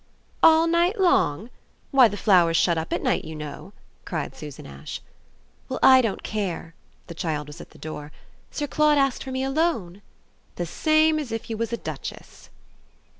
[0.41, 1.51] "All night long?
[1.91, 3.71] Why the flowers shut up at night, you know!"
[4.03, 4.99] cried Susan Ash.
[5.69, 6.73] "Well, I don't care"
[7.07, 8.11] he child was at the door.
[8.49, 10.01] "Sir Claude asked for me ALONE?"
[10.55, 12.49] "The same as if you was a duchess."